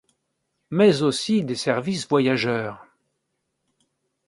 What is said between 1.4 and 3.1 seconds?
des services voyageurs.